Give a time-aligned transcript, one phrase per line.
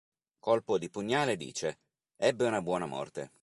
[0.39, 1.77] Colpo di Pugnale dice:
[2.15, 3.29] “Ebbe una buona morte.”